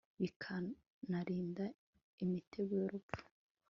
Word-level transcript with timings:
bikanarinda 0.21 1.65
imitego 2.23 2.71
y'urupfu 2.81 3.21